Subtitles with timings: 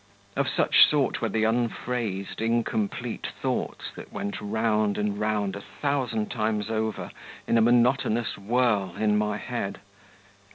[0.35, 6.31] Of such sort were the unphrased, incomplete thoughts that went round and round a thousand
[6.31, 7.11] times over
[7.45, 9.79] in a monotonous whirl in my head.